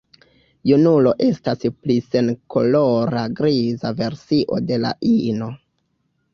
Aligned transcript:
Junulo 0.69 1.11
estas 1.25 1.61
pli 1.83 1.97
senkolora 2.07 3.27
griza 3.43 3.95
versio 4.03 4.61
de 4.73 4.83
la 4.89 4.97
ino. 5.15 5.55